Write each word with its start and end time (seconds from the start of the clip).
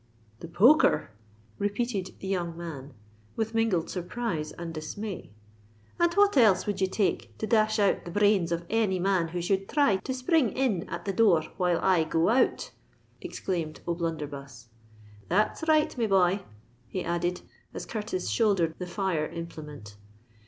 "The 0.39 0.47
poker!" 0.47 1.11
repealed 1.59 2.19
the 2.21 2.27
young 2.27 2.57
man, 2.57 2.95
with 3.35 3.53
mingled 3.53 3.87
surprise 3.87 4.51
and 4.51 4.73
dismay. 4.73 5.29
"And 5.99 6.11
what 6.15 6.35
else 6.37 6.65
would 6.65 6.81
ye 6.81 6.87
take 6.87 7.37
to 7.37 7.45
dash 7.45 7.77
out 7.77 8.03
the 8.03 8.09
brains 8.09 8.51
of 8.51 8.65
any 8.67 8.97
man 8.97 9.27
who 9.27 9.43
should 9.43 9.67
thry 9.69 9.97
to 9.97 10.11
spring 10.11 10.53
in 10.53 10.89
at 10.89 11.05
the 11.05 11.13
door 11.13 11.43
while 11.57 11.77
I 11.83 12.03
go 12.03 12.29
out!" 12.29 12.71
exclaimed 13.21 13.81
O'Blunderbuss. 13.87 14.69
"That's 15.29 15.67
right, 15.67 15.95
me 15.95 16.07
boy," 16.07 16.45
he 16.87 17.03
added, 17.03 17.41
as 17.71 17.85
Curtis 17.85 18.27
shouldered 18.27 18.73
the 18.79 18.87
fire 18.87 19.27
implement. 19.27 19.97